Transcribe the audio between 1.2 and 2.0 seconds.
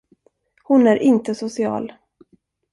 social.